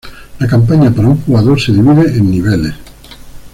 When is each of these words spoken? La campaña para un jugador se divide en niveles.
La 0.39 0.47
campaña 0.47 0.89
para 0.89 1.09
un 1.09 1.21
jugador 1.21 1.61
se 1.61 1.73
divide 1.73 2.17
en 2.17 2.31
niveles. 2.31 2.73